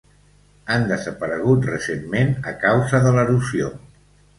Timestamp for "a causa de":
2.55-3.17